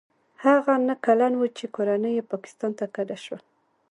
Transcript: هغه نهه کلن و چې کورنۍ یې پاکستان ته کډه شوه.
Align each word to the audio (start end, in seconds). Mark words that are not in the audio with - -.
هغه 0.43 0.73
نهه 0.87 0.95
کلن 1.05 1.33
و 1.37 1.43
چې 1.57 1.65
کورنۍ 1.75 2.11
یې 2.17 2.23
پاکستان 2.31 2.71
ته 2.79 2.85
کډه 2.95 3.17
شوه. 3.23 3.39